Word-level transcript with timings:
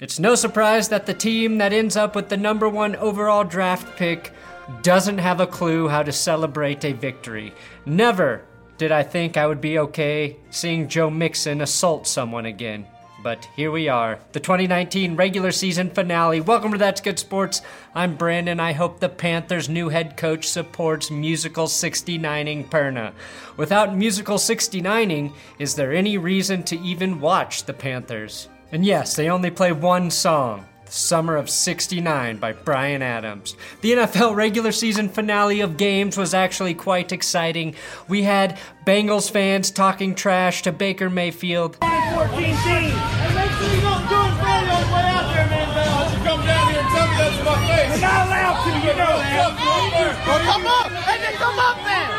It's 0.00 0.20
no 0.20 0.36
surprise 0.36 0.90
that 0.90 1.06
the 1.06 1.12
team 1.12 1.58
that 1.58 1.72
ends 1.72 1.96
up 1.96 2.14
with 2.14 2.28
the 2.28 2.36
number 2.36 2.68
one 2.68 2.94
overall 2.94 3.42
draft 3.42 3.96
pick 3.96 4.32
doesn't 4.80 5.18
have 5.18 5.40
a 5.40 5.46
clue 5.46 5.88
how 5.88 6.04
to 6.04 6.12
celebrate 6.12 6.84
a 6.84 6.92
victory. 6.92 7.52
Never 7.84 8.42
did 8.76 8.92
I 8.92 9.02
think 9.02 9.36
I 9.36 9.48
would 9.48 9.60
be 9.60 9.80
okay 9.80 10.36
seeing 10.50 10.86
Joe 10.86 11.10
Mixon 11.10 11.62
assault 11.62 12.06
someone 12.06 12.46
again. 12.46 12.86
But 13.24 13.48
here 13.56 13.72
we 13.72 13.88
are, 13.88 14.20
the 14.30 14.38
2019 14.38 15.16
regular 15.16 15.50
season 15.50 15.90
finale. 15.90 16.40
Welcome 16.40 16.70
to 16.70 16.78
That's 16.78 17.00
Good 17.00 17.18
Sports. 17.18 17.62
I'm 17.92 18.14
Brandon. 18.14 18.60
I 18.60 18.74
hope 18.74 19.00
the 19.00 19.08
Panthers' 19.08 19.68
new 19.68 19.88
head 19.88 20.16
coach 20.16 20.46
supports 20.46 21.10
musical 21.10 21.66
69ing 21.66 22.68
Perna. 22.68 23.14
Without 23.56 23.96
musical 23.96 24.36
69ing, 24.36 25.34
is 25.58 25.74
there 25.74 25.92
any 25.92 26.18
reason 26.18 26.62
to 26.62 26.78
even 26.78 27.20
watch 27.20 27.64
the 27.64 27.74
Panthers? 27.74 28.48
And 28.70 28.84
yes, 28.84 29.16
they 29.16 29.28
only 29.30 29.50
play 29.50 29.72
one 29.72 30.10
song. 30.10 30.66
Summer 30.90 31.36
of 31.36 31.50
69 31.50 32.38
by 32.38 32.52
Bryan 32.52 33.02
Adams. 33.02 33.56
The 33.82 33.92
NFL 33.92 34.34
regular 34.34 34.72
season 34.72 35.10
finale 35.10 35.60
of 35.60 35.76
games 35.76 36.16
was 36.16 36.32
actually 36.32 36.72
quite 36.72 37.12
exciting. 37.12 37.74
We 38.08 38.22
had 38.22 38.58
Bengals 38.86 39.30
fans 39.30 39.70
talking 39.70 40.14
trash 40.14 40.62
to 40.62 40.72
Baker 40.72 41.10
Mayfield. 41.10 41.76
14 41.76 42.32
team. 42.32 42.56
Hey, 42.56 43.34
make 43.34 43.50
sure 43.52 43.74
you 43.74 43.82
don't 43.82 44.08
do 44.08 44.16
it 44.16 44.34
Friday 44.40 44.70
on 44.72 44.80
the 44.80 44.94
way 44.94 45.04
out 45.12 45.34
there, 45.34 45.48
man. 45.50 45.68
Bell. 48.96 49.18
You 49.18 50.12
come 50.24 50.66
and 50.66 51.36
come 51.36 51.58
up 51.58 51.76
then. 51.84 52.10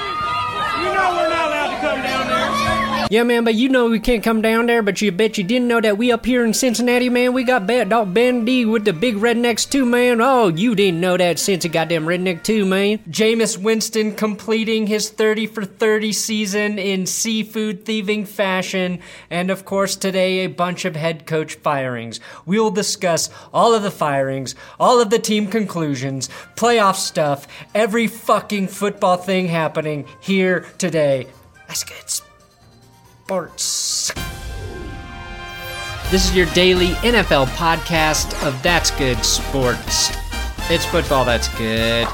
You 0.80 0.94
know 0.94 1.08
we're 1.18 1.30
not 1.30 1.48
allowed 1.48 1.76
to 1.76 1.82
come 1.82 2.02
down 2.02 2.28
there. 2.28 2.89
Yeah, 3.12 3.24
man, 3.24 3.44
but 3.44 3.56
you 3.56 3.70
know 3.70 3.90
we 3.90 4.00
can't 4.00 4.24
come 4.24 4.44
down 4.44 4.68
there, 4.68 4.84
but 4.84 5.02
you 5.02 5.12
bet 5.12 5.40
you 5.40 5.44
didn't 5.44 5.68
know 5.68 5.82
that 5.82 5.98
we 5.98 6.12
up 6.12 6.28
here 6.28 6.46
in 6.46 6.54
Cincinnati, 6.54 7.10
man, 7.10 7.34
we 7.34 7.44
got 7.44 7.66
Bad 7.66 7.90
Dog 7.90 8.14
Ben 8.14 8.46
D 8.46 8.66
with 8.66 8.86
the 8.86 8.94
big 8.94 9.16
rednecks 9.16 9.68
too, 9.68 9.84
man. 9.84 10.22
Oh, 10.22 10.50
you 10.50 10.76
didn't 10.76 11.02
know 11.02 11.18
that 11.18 11.40
since 11.40 11.66
a 11.66 11.70
goddamn 11.70 12.06
redneck 12.06 12.44
too, 12.44 12.66
man. 12.66 13.00
Jameis 13.10 13.58
Winston 13.58 14.14
completing 14.14 14.86
his 14.86 15.10
30 15.10 15.48
for 15.48 15.66
30 15.66 16.14
season 16.14 16.78
in 16.78 17.08
seafood 17.08 17.84
thieving 17.84 18.26
fashion, 18.26 19.00
and 19.32 19.50
of 19.50 19.66
course 19.66 19.96
today 19.96 20.46
a 20.46 20.48
bunch 20.48 20.86
of 20.86 20.96
head 20.96 21.26
coach 21.26 21.56
firings. 21.56 22.20
We 22.46 22.60
will 22.60 22.70
discuss 22.70 23.32
all 23.52 23.74
of 23.74 23.82
the 23.82 23.90
firings, 23.90 24.54
all 24.80 25.02
of 25.02 25.10
the 25.10 25.18
team 25.18 25.48
conclusions, 25.48 26.30
playoff 26.56 26.98
stuff, 26.98 27.48
every 27.74 28.06
fucking 28.06 28.68
football 28.68 29.18
thing 29.18 29.48
happening 29.48 30.06
here 30.20 30.68
today. 30.78 31.26
That's 31.68 31.84
good 31.84 32.08
sports. 33.30 34.12
This 36.10 36.26
is 36.28 36.36
your 36.36 36.48
daily 36.48 36.94
NFL 37.06 37.46
podcast 37.50 38.34
of 38.44 38.60
That's 38.64 38.90
Good 38.90 39.24
Sports. 39.24 40.10
It's 40.72 40.84
football 40.84 41.26
that's 41.26 41.48
good. 41.56 42.08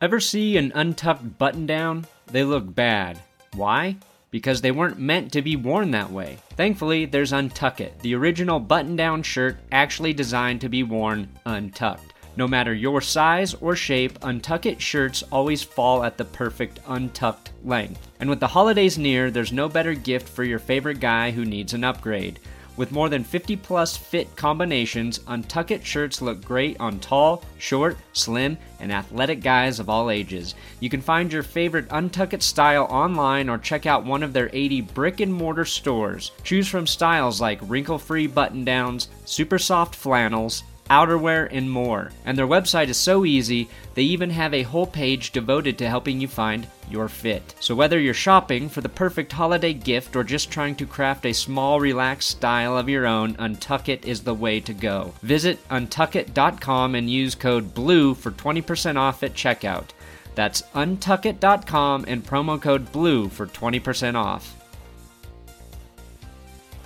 Ever 0.00 0.18
see 0.18 0.56
an 0.56 0.72
untucked 0.74 1.38
button 1.38 1.66
down? 1.66 2.04
They 2.26 2.42
look 2.42 2.74
bad. 2.74 3.20
Why? 3.54 3.98
Because 4.32 4.60
they 4.60 4.72
weren't 4.72 4.98
meant 4.98 5.32
to 5.34 5.42
be 5.42 5.54
worn 5.54 5.92
that 5.92 6.10
way. 6.10 6.38
Thankfully, 6.56 7.04
there's 7.04 7.30
Untuck 7.30 7.78
It, 7.78 8.00
the 8.00 8.16
original 8.16 8.58
button 8.58 8.96
down 8.96 9.22
shirt 9.22 9.56
actually 9.70 10.14
designed 10.14 10.60
to 10.62 10.68
be 10.68 10.82
worn 10.82 11.28
untucked. 11.46 12.11
No 12.34 12.48
matter 12.48 12.72
your 12.72 13.02
size 13.02 13.54
or 13.54 13.76
shape, 13.76 14.18
Untuck 14.20 14.64
It 14.64 14.80
shirts 14.80 15.22
always 15.30 15.62
fall 15.62 16.02
at 16.02 16.16
the 16.16 16.24
perfect 16.24 16.80
untucked 16.86 17.52
length. 17.62 18.08
And 18.20 18.30
with 18.30 18.40
the 18.40 18.46
holidays 18.46 18.96
near, 18.96 19.30
there's 19.30 19.52
no 19.52 19.68
better 19.68 19.92
gift 19.92 20.28
for 20.28 20.42
your 20.42 20.58
favorite 20.58 20.98
guy 20.98 21.30
who 21.30 21.44
needs 21.44 21.74
an 21.74 21.84
upgrade. 21.84 22.38
With 22.74 22.90
more 22.90 23.10
than 23.10 23.22
50 23.22 23.56
plus 23.56 23.98
fit 23.98 24.34
combinations, 24.34 25.18
Untuck 25.20 25.70
It 25.70 25.84
shirts 25.84 26.22
look 26.22 26.42
great 26.42 26.80
on 26.80 27.00
tall, 27.00 27.44
short, 27.58 27.98
slim, 28.14 28.56
and 28.80 28.90
athletic 28.90 29.42
guys 29.42 29.78
of 29.78 29.90
all 29.90 30.08
ages. 30.08 30.54
You 30.80 30.88
can 30.88 31.02
find 31.02 31.30
your 31.30 31.42
favorite 31.42 31.88
Untuck 31.90 32.32
It 32.32 32.42
style 32.42 32.86
online 32.88 33.50
or 33.50 33.58
check 33.58 33.84
out 33.84 34.06
one 34.06 34.22
of 34.22 34.32
their 34.32 34.48
80 34.54 34.80
brick 34.80 35.20
and 35.20 35.32
mortar 35.32 35.66
stores. 35.66 36.32
Choose 36.44 36.66
from 36.66 36.86
styles 36.86 37.42
like 37.42 37.60
wrinkle 37.62 37.98
free 37.98 38.26
button 38.26 38.64
downs, 38.64 39.08
super 39.26 39.58
soft 39.58 39.94
flannels, 39.94 40.62
outerwear, 40.92 41.48
and 41.50 41.70
more. 41.70 42.12
And 42.26 42.36
their 42.36 42.46
website 42.46 42.88
is 42.88 42.98
so 42.98 43.24
easy, 43.24 43.68
they 43.94 44.02
even 44.02 44.28
have 44.30 44.52
a 44.52 44.62
whole 44.62 44.86
page 44.86 45.32
devoted 45.32 45.78
to 45.78 45.88
helping 45.88 46.20
you 46.20 46.28
find 46.28 46.66
your 46.90 47.08
fit. 47.08 47.54
So 47.60 47.74
whether 47.74 47.98
you're 47.98 48.12
shopping 48.12 48.68
for 48.68 48.82
the 48.82 48.88
perfect 48.90 49.32
holiday 49.32 49.72
gift 49.72 50.14
or 50.14 50.22
just 50.22 50.50
trying 50.50 50.74
to 50.76 50.86
craft 50.86 51.24
a 51.24 51.32
small, 51.32 51.80
relaxed 51.80 52.28
style 52.28 52.76
of 52.76 52.90
your 52.90 53.06
own, 53.06 53.34
Untuck 53.36 53.88
It 53.88 54.04
is 54.04 54.20
the 54.20 54.34
way 54.34 54.60
to 54.60 54.74
go. 54.74 55.14
Visit 55.22 55.66
untuckit.com 55.68 56.94
and 56.94 57.10
use 57.10 57.34
code 57.34 57.72
BLUE 57.72 58.14
for 58.14 58.30
20% 58.30 58.96
off 58.96 59.22
at 59.22 59.32
checkout. 59.32 59.90
That's 60.34 60.62
untuckit.com 60.74 62.04
and 62.06 62.24
promo 62.24 62.60
code 62.60 62.92
BLUE 62.92 63.30
for 63.30 63.46
20% 63.46 64.14
off. 64.14 64.54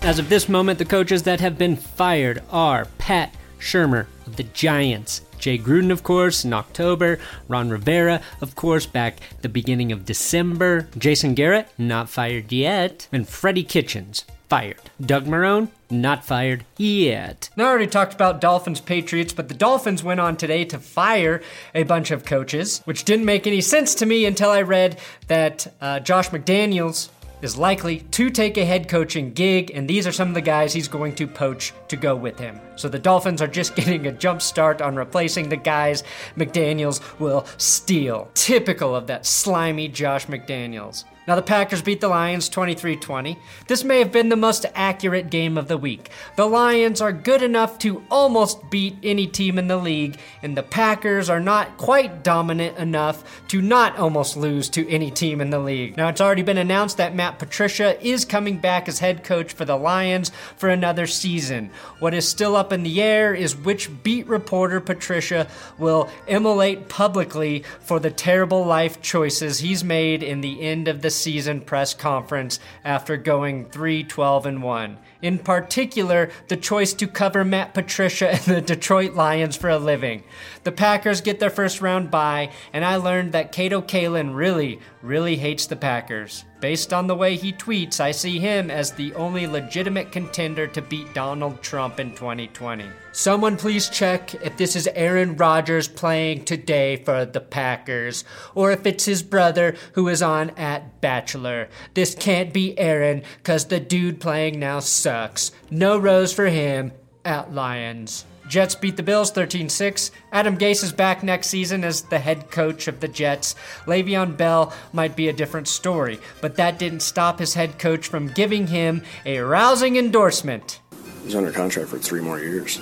As 0.02 0.20
of 0.20 0.28
this 0.28 0.48
moment, 0.48 0.78
the 0.78 0.84
coaches 0.84 1.24
that 1.24 1.40
have 1.40 1.58
been 1.58 1.74
fired 1.74 2.42
are 2.50 2.86
Pat 2.98 3.34
Shurmur 3.58 4.06
of 4.26 4.36
the 4.36 4.44
Giants. 4.44 5.22
Jay 5.38 5.58
Gruden, 5.58 5.90
of 5.90 6.02
course, 6.02 6.44
in 6.44 6.52
October. 6.52 7.18
Ron 7.48 7.70
Rivera, 7.70 8.20
of 8.40 8.56
course, 8.56 8.86
back 8.86 9.18
the 9.42 9.48
beginning 9.48 9.92
of 9.92 10.04
December. 10.04 10.88
Jason 10.96 11.34
Garrett, 11.34 11.68
not 11.78 12.08
fired 12.08 12.52
yet. 12.52 13.08
And 13.12 13.28
Freddie 13.28 13.64
Kitchens, 13.64 14.24
fired. 14.48 14.80
Doug 15.00 15.26
Marrone, 15.26 15.68
not 15.90 16.24
fired 16.24 16.64
yet. 16.76 17.50
Now, 17.56 17.64
I 17.64 17.68
already 17.68 17.86
talked 17.86 18.14
about 18.14 18.40
Dolphins 18.40 18.80
Patriots, 18.80 19.32
but 19.32 19.48
the 19.48 19.54
Dolphins 19.54 20.02
went 20.02 20.20
on 20.20 20.36
today 20.36 20.64
to 20.66 20.78
fire 20.78 21.42
a 21.74 21.82
bunch 21.82 22.10
of 22.10 22.24
coaches, 22.24 22.80
which 22.84 23.04
didn't 23.04 23.24
make 23.24 23.46
any 23.46 23.60
sense 23.60 23.94
to 23.96 24.06
me 24.06 24.24
until 24.24 24.50
I 24.50 24.62
read 24.62 24.98
that 25.26 25.72
uh, 25.80 26.00
Josh 26.00 26.30
McDaniels 26.30 27.10
is 27.42 27.56
likely 27.56 28.00
to 28.00 28.30
take 28.30 28.56
a 28.56 28.64
head 28.64 28.88
coaching 28.88 29.32
gig, 29.32 29.70
and 29.74 29.88
these 29.88 30.06
are 30.06 30.12
some 30.12 30.28
of 30.28 30.34
the 30.34 30.40
guys 30.40 30.72
he's 30.72 30.88
going 30.88 31.14
to 31.16 31.26
poach 31.26 31.72
to 31.88 31.96
go 31.96 32.16
with 32.16 32.38
him. 32.38 32.60
So 32.76 32.88
the 32.88 32.98
Dolphins 32.98 33.42
are 33.42 33.46
just 33.46 33.76
getting 33.76 34.06
a 34.06 34.12
jump 34.12 34.42
start 34.42 34.80
on 34.80 34.96
replacing 34.96 35.48
the 35.48 35.56
guys 35.56 36.04
McDaniels 36.36 37.00
will 37.18 37.46
steal. 37.58 38.30
Typical 38.34 38.94
of 38.94 39.06
that 39.06 39.26
slimy 39.26 39.88
Josh 39.88 40.26
McDaniels. 40.26 41.04
Now, 41.26 41.34
the 41.34 41.42
Packers 41.42 41.82
beat 41.82 42.00
the 42.00 42.08
Lions 42.08 42.48
23 42.48 42.96
20. 42.96 43.36
This 43.66 43.82
may 43.82 43.98
have 43.98 44.12
been 44.12 44.28
the 44.28 44.36
most 44.36 44.64
accurate 44.74 45.28
game 45.28 45.58
of 45.58 45.66
the 45.66 45.76
week. 45.76 46.10
The 46.36 46.46
Lions 46.46 47.00
are 47.00 47.12
good 47.12 47.42
enough 47.42 47.78
to 47.80 48.04
almost 48.10 48.70
beat 48.70 48.96
any 49.02 49.26
team 49.26 49.58
in 49.58 49.66
the 49.66 49.76
league, 49.76 50.18
and 50.42 50.56
the 50.56 50.62
Packers 50.62 51.28
are 51.28 51.40
not 51.40 51.78
quite 51.78 52.22
dominant 52.22 52.78
enough 52.78 53.24
to 53.48 53.60
not 53.60 53.96
almost 53.98 54.36
lose 54.36 54.68
to 54.70 54.88
any 54.88 55.10
team 55.10 55.40
in 55.40 55.50
the 55.50 55.58
league. 55.58 55.96
Now, 55.96 56.08
it's 56.08 56.20
already 56.20 56.42
been 56.42 56.58
announced 56.58 56.96
that 56.98 57.14
Matt 57.14 57.40
Patricia 57.40 58.00
is 58.06 58.24
coming 58.24 58.58
back 58.58 58.88
as 58.88 59.00
head 59.00 59.24
coach 59.24 59.52
for 59.52 59.64
the 59.64 59.76
Lions 59.76 60.30
for 60.56 60.68
another 60.68 61.08
season. 61.08 61.70
What 61.98 62.14
is 62.14 62.28
still 62.28 62.54
up 62.54 62.72
in 62.72 62.84
the 62.84 63.02
air 63.02 63.34
is 63.34 63.56
which 63.56 63.90
beat 64.04 64.28
reporter 64.28 64.80
Patricia 64.80 65.48
will 65.76 66.08
immolate 66.28 66.88
publicly 66.88 67.64
for 67.80 67.98
the 67.98 68.10
terrible 68.10 68.64
life 68.64 69.02
choices 69.02 69.58
he's 69.58 69.82
made 69.82 70.22
in 70.22 70.40
the 70.40 70.62
end 70.62 70.86
of 70.86 71.02
the 71.02 71.15
season 71.16 71.60
press 71.60 71.94
conference 71.94 72.60
after 72.84 73.16
going 73.16 73.66
3 73.70 74.04
12 74.04 74.46
and 74.46 74.62
1. 74.62 74.98
In 75.22 75.38
particular, 75.38 76.30
the 76.48 76.56
choice 76.56 76.92
to 76.94 77.06
cover 77.06 77.44
Matt 77.44 77.74
Patricia 77.74 78.30
and 78.32 78.42
the 78.42 78.60
Detroit 78.60 79.14
Lions 79.14 79.56
for 79.56 79.70
a 79.70 79.78
living. 79.78 80.22
The 80.64 80.72
Packers 80.72 81.20
get 81.20 81.40
their 81.40 81.50
first 81.50 81.80
round 81.80 82.10
bye, 82.10 82.50
and 82.72 82.84
I 82.84 82.96
learned 82.96 83.32
that 83.32 83.52
Kato 83.52 83.80
Kaelin 83.80 84.34
really, 84.34 84.80
really 85.02 85.36
hates 85.36 85.66
the 85.66 85.76
Packers. 85.76 86.44
Based 86.60 86.92
on 86.94 87.06
the 87.06 87.14
way 87.14 87.36
he 87.36 87.52
tweets, 87.52 88.00
I 88.00 88.12
see 88.12 88.38
him 88.38 88.70
as 88.70 88.90
the 88.90 89.12
only 89.14 89.46
legitimate 89.46 90.10
contender 90.10 90.66
to 90.68 90.80
beat 90.80 91.12
Donald 91.12 91.62
Trump 91.62 92.00
in 92.00 92.12
2020. 92.12 92.86
Someone 93.12 93.58
please 93.58 93.90
check 93.90 94.34
if 94.36 94.56
this 94.56 94.74
is 94.74 94.88
Aaron 94.94 95.36
Rodgers 95.36 95.86
playing 95.86 96.44
today 96.44 96.96
for 96.96 97.26
the 97.26 97.40
Packers, 97.40 98.24
or 98.54 98.72
if 98.72 98.86
it's 98.86 99.04
his 99.04 99.22
brother 99.22 99.76
who 99.92 100.08
is 100.08 100.22
on 100.22 100.50
at 100.50 101.00
Bachelor. 101.02 101.68
This 101.92 102.14
can't 102.14 102.52
be 102.52 102.78
Aaron, 102.78 103.22
cause 103.42 103.66
the 103.66 103.80
dude 103.80 104.20
playing 104.20 104.58
now 104.58 104.80
sucks. 104.80 105.52
No 105.70 105.98
rose 105.98 106.32
for 106.32 106.46
him 106.46 106.92
at 107.24 107.52
Lions. 107.52 108.24
Jets 108.48 108.74
beat 108.74 108.96
the 108.96 109.02
Bills 109.02 109.30
13 109.30 109.68
6. 109.68 110.10
Adam 110.32 110.56
Gase 110.56 110.84
is 110.84 110.92
back 110.92 111.22
next 111.22 111.48
season 111.48 111.84
as 111.84 112.02
the 112.02 112.18
head 112.18 112.50
coach 112.50 112.88
of 112.88 113.00
the 113.00 113.08
Jets. 113.08 113.54
Le'Veon 113.86 114.36
Bell 114.36 114.72
might 114.92 115.16
be 115.16 115.28
a 115.28 115.32
different 115.32 115.68
story, 115.68 116.18
but 116.40 116.56
that 116.56 116.78
didn't 116.78 117.00
stop 117.00 117.38
his 117.38 117.54
head 117.54 117.78
coach 117.78 118.08
from 118.08 118.28
giving 118.28 118.66
him 118.68 119.02
a 119.24 119.38
rousing 119.40 119.96
endorsement. 119.96 120.80
He's 121.22 121.34
under 121.34 121.52
contract 121.52 121.88
for 121.88 121.98
three 121.98 122.20
more 122.20 122.38
years. 122.38 122.80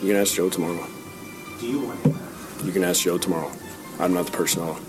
You 0.00 0.08
can 0.08 0.16
ask 0.16 0.34
Joe 0.34 0.48
tomorrow. 0.50 0.86
Do 1.60 1.66
you 1.66 1.86
want 1.86 2.00
him? 2.00 2.18
You 2.64 2.72
can 2.72 2.84
ask 2.84 3.02
Joe 3.02 3.18
tomorrow. 3.18 3.50
I'm 4.00 4.14
not 4.14 4.26
the 4.26 4.32
personnel 4.32 4.80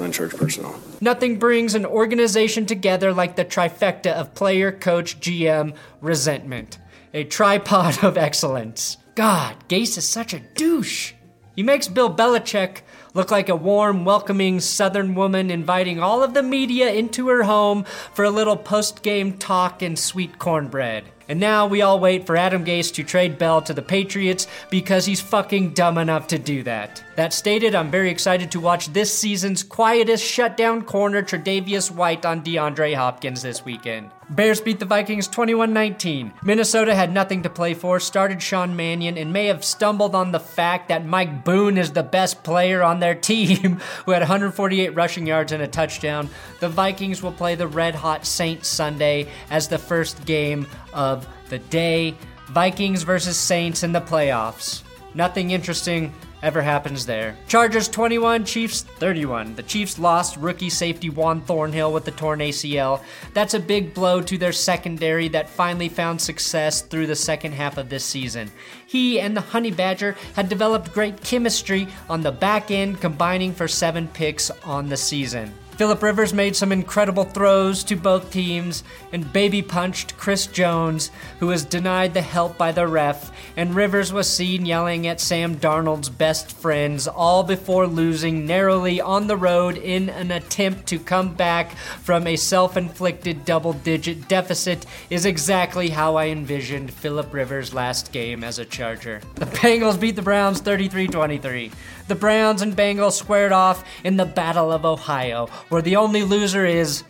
unchurched 0.00 0.36
personnel. 0.36 0.78
Nothing 1.00 1.38
brings 1.38 1.74
an 1.74 1.84
organization 1.84 2.66
together 2.66 3.12
like 3.12 3.36
the 3.36 3.44
trifecta 3.44 4.12
of 4.12 4.34
player, 4.34 4.72
coach, 4.72 5.20
GM, 5.20 5.74
resentment. 6.00 6.78
A 7.14 7.24
tripod 7.24 7.98
of 8.04 8.16
excellence. 8.16 8.96
God, 9.14 9.68
Gase 9.68 9.98
is 9.98 10.08
such 10.08 10.32
a 10.32 10.40
douche. 10.40 11.12
He 11.54 11.62
makes 11.62 11.86
Bill 11.86 12.14
Belichick 12.14 12.78
look 13.12 13.30
like 13.30 13.50
a 13.50 13.56
warm, 13.56 14.06
welcoming 14.06 14.58
Southern 14.58 15.14
woman 15.14 15.50
inviting 15.50 16.00
all 16.00 16.22
of 16.22 16.32
the 16.32 16.42
media 16.42 16.90
into 16.90 17.28
her 17.28 17.42
home 17.42 17.84
for 18.14 18.24
a 18.24 18.30
little 18.30 18.56
post 18.56 19.02
game 19.02 19.36
talk 19.36 19.82
and 19.82 19.98
sweet 19.98 20.38
cornbread. 20.38 21.04
And 21.28 21.38
now 21.38 21.66
we 21.66 21.82
all 21.82 22.00
wait 22.00 22.26
for 22.26 22.38
Adam 22.38 22.64
Gase 22.64 22.92
to 22.94 23.04
trade 23.04 23.36
Bell 23.36 23.60
to 23.62 23.74
the 23.74 23.82
Patriots 23.82 24.46
because 24.70 25.04
he's 25.04 25.20
fucking 25.20 25.74
dumb 25.74 25.98
enough 25.98 26.26
to 26.28 26.38
do 26.38 26.62
that. 26.62 27.04
That 27.16 27.34
stated, 27.34 27.74
I'm 27.74 27.90
very 27.90 28.10
excited 28.10 28.50
to 28.52 28.60
watch 28.60 28.88
this 28.88 29.16
season's 29.16 29.62
quietest 29.62 30.24
shutdown 30.24 30.82
corner, 30.82 31.22
Tre'Davious 31.22 31.90
White, 31.90 32.24
on 32.24 32.42
DeAndre 32.42 32.94
Hopkins 32.94 33.42
this 33.42 33.62
weekend. 33.62 34.10
Bears 34.32 34.62
beat 34.62 34.78
the 34.78 34.86
Vikings 34.86 35.28
21 35.28 35.74
19. 35.74 36.32
Minnesota 36.42 36.94
had 36.94 37.12
nothing 37.12 37.42
to 37.42 37.50
play 37.50 37.74
for, 37.74 38.00
started 38.00 38.42
Sean 38.42 38.74
Mannion, 38.74 39.18
and 39.18 39.30
may 39.30 39.46
have 39.46 39.62
stumbled 39.62 40.14
on 40.14 40.32
the 40.32 40.40
fact 40.40 40.88
that 40.88 41.04
Mike 41.04 41.44
Boone 41.44 41.76
is 41.76 41.92
the 41.92 42.02
best 42.02 42.42
player 42.42 42.82
on 42.82 42.98
their 42.98 43.14
team, 43.32 43.78
who 44.06 44.12
had 44.12 44.22
148 44.22 44.94
rushing 44.94 45.26
yards 45.26 45.52
and 45.52 45.62
a 45.62 45.68
touchdown. 45.68 46.30
The 46.60 46.70
Vikings 46.70 47.22
will 47.22 47.32
play 47.32 47.56
the 47.56 47.68
red 47.68 47.94
hot 47.94 48.24
Saints 48.24 48.68
Sunday 48.68 49.28
as 49.50 49.68
the 49.68 49.78
first 49.78 50.24
game 50.24 50.66
of 50.94 51.28
the 51.50 51.58
day. 51.58 52.16
Vikings 52.48 53.02
versus 53.02 53.36
Saints 53.36 53.82
in 53.82 53.92
the 53.92 54.00
playoffs. 54.00 54.82
Nothing 55.14 55.50
interesting 55.50 56.10
ever 56.42 56.60
happens 56.60 57.06
there. 57.06 57.36
Chargers 57.46 57.88
21, 57.88 58.44
Chiefs 58.44 58.82
31. 58.82 59.54
The 59.54 59.62
Chiefs 59.62 59.98
lost 59.98 60.36
rookie 60.36 60.70
safety 60.70 61.08
Juan 61.08 61.40
Thornhill 61.40 61.92
with 61.92 62.04
the 62.04 62.10
torn 62.10 62.40
ACL. 62.40 63.00
That's 63.32 63.54
a 63.54 63.60
big 63.60 63.94
blow 63.94 64.20
to 64.22 64.36
their 64.36 64.52
secondary 64.52 65.28
that 65.28 65.48
finally 65.48 65.88
found 65.88 66.20
success 66.20 66.82
through 66.82 67.06
the 67.06 67.16
second 67.16 67.52
half 67.52 67.78
of 67.78 67.88
this 67.88 68.04
season. 68.04 68.50
He 68.86 69.20
and 69.20 69.36
the 69.36 69.40
Honey 69.40 69.70
Badger 69.70 70.16
had 70.34 70.48
developed 70.48 70.92
great 70.92 71.22
chemistry 71.22 71.88
on 72.08 72.22
the 72.22 72.32
back 72.32 72.70
end, 72.70 73.00
combining 73.00 73.52
for 73.54 73.68
seven 73.68 74.08
picks 74.08 74.50
on 74.64 74.88
the 74.88 74.96
season. 74.96 75.54
Philip 75.76 76.02
Rivers 76.02 76.34
made 76.34 76.54
some 76.54 76.70
incredible 76.70 77.24
throws 77.24 77.82
to 77.84 77.96
both 77.96 78.30
teams 78.30 78.84
and 79.10 79.32
baby 79.32 79.62
punched 79.62 80.16
Chris 80.18 80.46
Jones, 80.46 81.10
who 81.40 81.46
was 81.46 81.64
denied 81.64 82.12
the 82.12 82.20
help 82.20 82.58
by 82.58 82.72
the 82.72 82.86
ref, 82.86 83.32
and 83.56 83.74
Rivers 83.74 84.12
was 84.12 84.28
seen 84.28 84.66
yelling 84.66 85.06
at 85.06 85.20
Sam 85.20 85.56
Darnold's 85.56 86.10
best 86.10 86.52
friends, 86.52 87.08
all 87.08 87.42
before 87.42 87.86
losing 87.86 88.46
narrowly 88.46 89.00
on 89.00 89.26
the 89.26 89.36
road 89.36 89.78
in 89.78 90.10
an 90.10 90.30
attempt 90.30 90.86
to 90.88 90.98
come 90.98 91.34
back 91.34 91.72
from 92.02 92.26
a 92.26 92.36
self 92.36 92.76
inflicted 92.76 93.44
double 93.44 93.72
digit 93.72 94.28
deficit, 94.28 94.84
is 95.08 95.24
exactly 95.24 95.88
how 95.88 96.16
I 96.16 96.26
envisioned 96.26 96.92
Philip 96.92 97.32
Rivers' 97.32 97.72
last 97.72 98.12
game 98.12 98.44
as 98.44 98.58
a 98.58 98.64
Charger. 98.64 99.20
The 99.36 99.46
Bengals 99.46 99.98
beat 99.98 100.16
the 100.16 100.22
Browns 100.22 100.60
33 100.60 101.08
23. 101.08 101.72
The 102.08 102.14
Browns 102.14 102.62
and 102.62 102.76
Bengals 102.76 103.12
squared 103.12 103.52
off 103.52 103.84
in 104.04 104.16
the 104.16 104.26
Battle 104.26 104.72
of 104.72 104.84
Ohio, 104.84 105.46
where 105.68 105.82
the 105.82 105.96
only 105.96 106.22
loser 106.22 106.66
is 106.66 107.04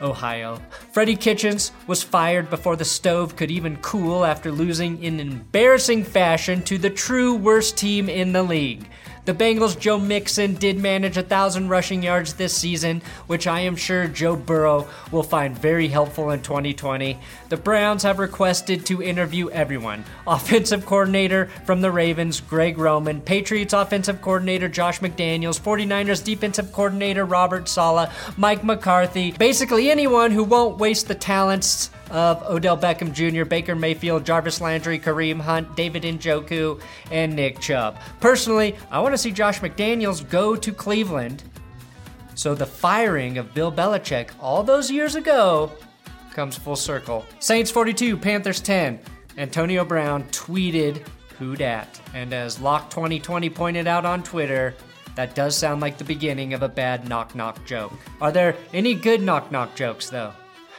Ohio. 0.00 0.60
Freddie 0.92 1.16
Kitchens 1.16 1.72
was 1.86 2.02
fired 2.02 2.50
before 2.50 2.76
the 2.76 2.84
stove 2.84 3.36
could 3.36 3.50
even 3.50 3.76
cool 3.78 4.24
after 4.24 4.52
losing 4.52 5.02
in 5.02 5.20
embarrassing 5.20 6.04
fashion 6.04 6.62
to 6.62 6.78
the 6.78 6.90
true 6.90 7.34
worst 7.34 7.76
team 7.76 8.08
in 8.08 8.32
the 8.32 8.42
league. 8.42 8.88
The 9.26 9.34
Bengals' 9.34 9.76
Joe 9.76 9.98
Mixon 9.98 10.54
did 10.54 10.78
manage 10.78 11.16
a 11.16 11.22
thousand 11.22 11.68
rushing 11.68 12.00
yards 12.00 12.34
this 12.34 12.54
season, 12.54 13.02
which 13.26 13.48
I 13.48 13.58
am 13.58 13.74
sure 13.74 14.06
Joe 14.06 14.36
Burrow 14.36 14.86
will 15.10 15.24
find 15.24 15.58
very 15.58 15.88
helpful 15.88 16.30
in 16.30 16.42
2020. 16.42 17.18
The 17.48 17.56
Browns 17.56 18.04
have 18.04 18.20
requested 18.20 18.86
to 18.86 19.02
interview 19.02 19.50
everyone. 19.50 20.04
Offensive 20.28 20.86
coordinator 20.86 21.46
from 21.64 21.80
the 21.80 21.90
Ravens, 21.90 22.40
Greg 22.40 22.78
Roman, 22.78 23.20
Patriots 23.20 23.72
offensive 23.72 24.22
coordinator 24.22 24.68
Josh 24.68 25.00
McDaniels, 25.00 25.60
49ers 25.60 26.22
defensive 26.22 26.70
coordinator 26.70 27.24
Robert 27.24 27.68
Saleh, 27.68 28.08
Mike 28.36 28.62
McCarthy, 28.62 29.32
basically 29.32 29.90
anyone 29.90 30.30
who 30.30 30.44
won't 30.44 30.78
waste 30.78 31.08
the 31.08 31.16
talents 31.16 31.90
of 32.10 32.42
Odell 32.44 32.76
Beckham 32.76 33.12
Jr., 33.12 33.44
Baker 33.44 33.74
Mayfield, 33.74 34.24
Jarvis 34.24 34.60
Landry, 34.60 34.98
Kareem 34.98 35.40
Hunt, 35.40 35.76
David 35.76 36.02
Njoku, 36.02 36.80
and 37.10 37.34
Nick 37.34 37.60
Chubb. 37.60 37.98
Personally, 38.20 38.76
I 38.90 39.00
want 39.00 39.14
to 39.14 39.18
see 39.18 39.32
Josh 39.32 39.60
McDaniels 39.60 40.28
go 40.28 40.56
to 40.56 40.72
Cleveland. 40.72 41.42
So 42.34 42.54
the 42.54 42.66
firing 42.66 43.38
of 43.38 43.54
Bill 43.54 43.72
Belichick 43.72 44.30
all 44.40 44.62
those 44.62 44.90
years 44.90 45.14
ago 45.14 45.72
comes 46.32 46.56
full 46.56 46.76
circle. 46.76 47.24
Saints 47.38 47.70
42, 47.70 48.16
Panthers 48.16 48.60
10. 48.60 49.00
Antonio 49.38 49.84
Brown 49.84 50.24
tweeted, 50.24 51.06
Who 51.38 51.56
dat? 51.56 52.00
And 52.14 52.32
as 52.32 52.60
Lock 52.60 52.90
2020 52.90 53.48
pointed 53.50 53.86
out 53.86 54.04
on 54.04 54.22
Twitter, 54.22 54.74
that 55.14 55.34
does 55.34 55.56
sound 55.56 55.80
like 55.80 55.96
the 55.96 56.04
beginning 56.04 56.52
of 56.52 56.62
a 56.62 56.68
bad 56.68 57.08
knock 57.08 57.34
knock 57.34 57.64
joke. 57.64 57.92
Are 58.20 58.30
there 58.30 58.54
any 58.74 58.94
good 58.94 59.22
knock 59.22 59.50
knock 59.50 59.74
jokes, 59.74 60.10
though? 60.10 60.32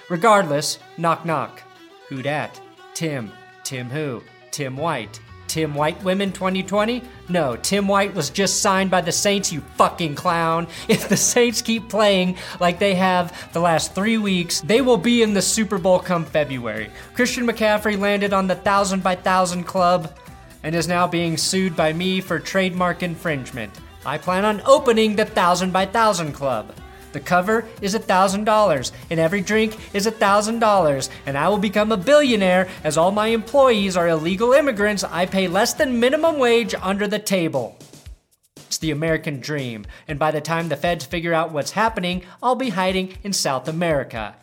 Regardless, 0.10 0.80
knock 0.98 1.26
knock. 1.26 1.62
Who 2.08 2.22
dat? 2.22 2.62
Tim. 2.94 3.32
Tim 3.64 3.90
who? 3.90 4.24
Tim 4.52 4.78
White. 4.78 5.20
Tim 5.48 5.76
White 5.76 6.02
Women 6.04 6.32
2020? 6.32 7.04
No, 7.28 7.58
Tim 7.58 7.88
White 7.88 8.14
was 8.14 8.30
just 8.30 8.62
signed 8.62 8.90
by 8.90 9.02
the 9.02 9.12
Saints, 9.12 9.52
you 9.52 9.62
fucking 9.76 10.16
clown. 10.16 10.68
If 10.88 11.10
the 11.10 11.18
Saints 11.18 11.62
keep 11.62 11.90
playing 11.90 12.38
like 12.62 12.80
they 12.80 12.96
have 12.96 13.52
the 13.52 13.60
last 13.60 13.94
three 13.96 14.18
weeks, 14.18 14.62
they 14.62 14.80
will 14.80 14.98
be 14.98 15.24
in 15.24 15.34
the 15.34 15.42
Super 15.42 15.78
Bowl 15.78 16.00
come 16.00 16.24
February. 16.24 16.90
Christian 17.14 17.46
McCaffrey 17.46 18.00
landed 18.00 18.32
on 18.32 18.48
the 18.48 18.56
thousand 18.56 19.04
by 19.04 19.16
thousand 19.16 19.66
club 19.66 20.18
and 20.64 20.74
is 20.74 20.88
now 20.88 21.06
being 21.06 21.36
sued 21.36 21.76
by 21.76 21.92
me 21.92 22.22
for 22.22 22.40
trademark 22.40 23.04
infringement. 23.04 23.74
I 24.06 24.18
plan 24.18 24.46
on 24.46 24.62
opening 24.66 25.18
the 25.18 25.26
thousand 25.26 25.74
by 25.74 25.86
thousand 25.86 26.32
club. 26.32 26.74
The 27.18 27.24
cover 27.24 27.66
is 27.82 27.96
$1,000, 27.96 28.92
and 29.10 29.20
every 29.20 29.42
drink 29.42 29.76
is 29.92 30.06
$1,000, 30.06 31.10
and 31.26 31.36
I 31.36 31.50
will 31.50 31.58
become 31.58 31.92
a 31.92 31.98
billionaire 31.98 32.70
as 32.84 32.96
all 32.96 33.10
my 33.10 33.30
employees 33.30 33.98
are 33.98 34.08
illegal 34.08 34.54
immigrants. 34.54 35.04
I 35.04 35.26
pay 35.26 35.48
less 35.48 35.74
than 35.74 36.00
minimum 36.00 36.38
wage 36.38 36.76
under 36.80 37.08
the 37.08 37.18
table. 37.18 37.76
It's 38.56 38.78
the 38.78 38.92
American 38.92 39.40
dream, 39.40 39.88
and 40.08 40.20
by 40.20 40.30
the 40.30 40.42
time 40.42 40.70
the 40.70 40.76
feds 40.76 41.06
figure 41.06 41.34
out 41.34 41.52
what's 41.52 41.72
happening, 41.72 42.22
I'll 42.44 42.54
be 42.54 42.70
hiding 42.70 43.18
in 43.24 43.34
South 43.34 43.68
America 43.68 44.36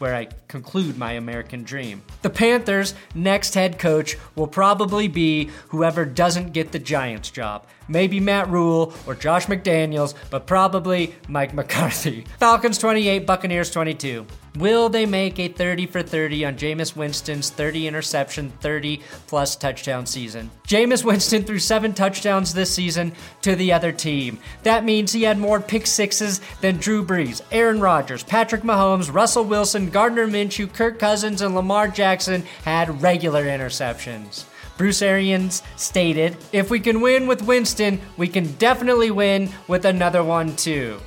where 0.00 0.14
I 0.14 0.28
conclude 0.48 0.98
my 0.98 1.12
American 1.12 1.62
dream. 1.62 2.02
The 2.22 2.30
Panthers' 2.30 2.94
next 3.14 3.54
head 3.54 3.78
coach 3.78 4.16
will 4.34 4.46
probably 4.46 5.08
be 5.08 5.50
whoever 5.68 6.04
doesn't 6.04 6.52
get 6.52 6.72
the 6.72 6.78
Giants 6.78 7.30
job. 7.30 7.66
Maybe 7.88 8.20
Matt 8.20 8.48
Rhule 8.48 8.92
or 9.06 9.14
Josh 9.14 9.46
McDaniels, 9.46 10.14
but 10.30 10.46
probably 10.46 11.14
Mike 11.28 11.54
McCarthy. 11.54 12.24
Falcons 12.38 12.78
28, 12.78 13.26
Buccaneers 13.26 13.70
22. 13.70 14.26
Will 14.56 14.88
they 14.88 15.06
make 15.06 15.38
a 15.38 15.46
30 15.46 15.86
for 15.86 16.02
30 16.02 16.44
on 16.44 16.56
Jameis 16.56 16.96
Winston's 16.96 17.50
30 17.50 17.86
interception, 17.86 18.50
30 18.60 19.00
plus 19.28 19.54
touchdown 19.54 20.06
season? 20.06 20.50
Jameis 20.66 21.04
Winston 21.04 21.44
threw 21.44 21.60
seven 21.60 21.94
touchdowns 21.94 22.52
this 22.52 22.74
season 22.74 23.12
to 23.42 23.54
the 23.54 23.72
other 23.72 23.92
team. 23.92 24.40
That 24.64 24.84
means 24.84 25.12
he 25.12 25.22
had 25.22 25.38
more 25.38 25.60
pick 25.60 25.86
sixes 25.86 26.40
than 26.60 26.78
Drew 26.78 27.04
Brees, 27.04 27.42
Aaron 27.52 27.80
Rodgers, 27.80 28.24
Patrick 28.24 28.62
Mahomes, 28.62 29.12
Russell 29.12 29.44
Wilson, 29.44 29.88
Gardner 29.88 30.26
Minshew, 30.26 30.72
Kirk 30.72 30.98
Cousins, 30.98 31.42
and 31.42 31.54
Lamar 31.54 31.86
Jackson 31.86 32.42
had 32.64 33.00
regular 33.00 33.44
interceptions. 33.44 34.46
Bruce 34.76 35.02
Arians 35.02 35.62
stated, 35.76 36.36
If 36.52 36.70
we 36.70 36.80
can 36.80 37.00
win 37.00 37.26
with 37.26 37.42
Winston, 37.42 38.00
we 38.16 38.26
can 38.26 38.50
definitely 38.54 39.10
win 39.10 39.50
with 39.68 39.84
another 39.84 40.24
one 40.24 40.56
too. 40.56 40.98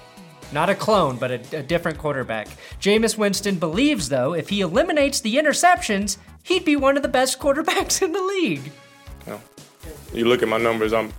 Not 0.52 0.70
a 0.70 0.76
clone, 0.76 1.18
but 1.18 1.32
a, 1.32 1.58
a 1.58 1.64
different 1.64 1.98
quarterback. 1.98 2.48
Jameis 2.80 3.18
Winston 3.18 3.56
believes, 3.56 4.10
though, 4.10 4.34
if 4.34 4.50
he 4.50 4.62
eliminates 4.62 5.22
the 5.22 5.36
interceptions, 5.36 6.18
he'd 6.44 6.66
be 6.66 6.76
one 6.76 6.98
of 6.98 7.04
the 7.04 7.10
best 7.10 7.40
quarterbacks 7.40 8.02
in 8.02 8.12
the 8.12 8.22
league. 8.22 8.72
You, 9.26 9.34
know, 9.34 9.42
you 10.14 10.26
look 10.26 10.44
at 10.44 10.50
my 10.50 10.58
numbers, 10.58 10.94
I'm 10.94 11.12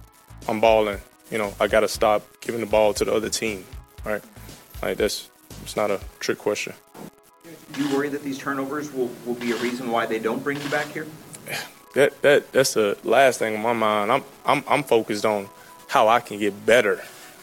I'm 0.48 0.60
balling. 0.60 1.00
You 1.30 1.38
know, 1.38 1.54
I 1.58 1.66
gotta 1.66 1.88
stop 1.88 2.22
giving 2.40 2.60
the 2.60 2.66
ball 2.66 2.92
to 2.94 3.04
the 3.04 3.12
other 3.12 3.30
team. 3.30 3.64
Right? 4.04 4.22
Like 4.82 4.98
that's 4.98 5.30
it's 5.62 5.76
not 5.76 5.90
a 5.90 6.00
trick 6.20 6.38
question. 6.38 6.74
Do 7.72 7.82
you 7.82 7.94
worry 7.94 8.08
that 8.10 8.22
these 8.22 8.38
turnovers 8.38 8.92
will, 8.92 9.10
will 9.24 9.34
be 9.34 9.52
a 9.52 9.56
reason 9.56 9.90
why 9.90 10.06
they 10.06 10.18
don't 10.18 10.42
bring 10.42 10.60
you 10.60 10.68
back 10.68 10.86
here? 10.88 11.06
That 11.94 12.20
that 12.22 12.50
that's 12.50 12.74
the 12.74 12.98
last 13.04 13.38
thing 13.38 13.54
on 13.54 13.62
my 13.62 13.72
mind. 13.72 14.10
I'm 14.10 14.24
I'm 14.44 14.64
I'm 14.66 14.82
focused 14.82 15.24
on 15.24 15.48
how 15.86 16.08
I 16.08 16.18
can 16.18 16.40
get 16.40 16.66
better. 16.66 17.00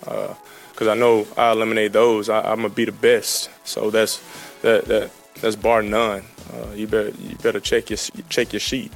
Uh, 0.07 0.33
because 0.71 0.87
I 0.87 0.95
know 0.95 1.27
I 1.37 1.51
eliminate 1.51 1.93
those, 1.93 2.27
I, 2.27 2.51
am 2.51 2.57
gonna 2.57 2.69
be 2.69 2.85
the 2.85 2.91
best. 2.91 3.49
So 3.63 3.91
that's 3.91 4.19
that 4.61 4.85
that 4.85 5.11
that's 5.39 5.55
bar 5.55 5.83
none. 5.83 6.23
Uh, 6.51 6.71
you 6.73 6.87
better 6.87 7.09
you 7.19 7.35
better 7.43 7.59
check 7.59 7.89
your 7.89 7.97
check 8.29 8.51
your 8.53 8.59
sheet. 8.59 8.91